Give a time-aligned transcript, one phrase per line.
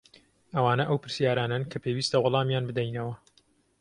[0.53, 3.15] ئەوانە ئەو پرسیارانەن کە پێویستە وەڵامیان بدەینەوە.